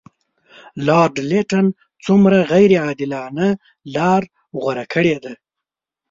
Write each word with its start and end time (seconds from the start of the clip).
لارډ 0.87 1.15
لیټن 1.29 1.65
څومره 2.05 2.37
غیر 2.51 2.71
عادلانه 2.85 3.47
لار 3.95 4.21
غوره 4.59 4.85
کړې 4.93 5.15
ده. 5.23 5.33